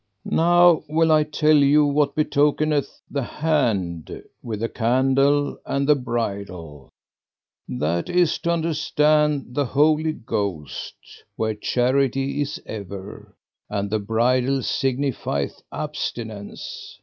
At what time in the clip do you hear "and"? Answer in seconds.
5.63-5.87, 13.69-13.91